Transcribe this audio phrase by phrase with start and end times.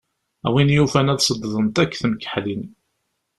[0.47, 2.63] A win yufan ad ṣedddent akk temkeḥlin.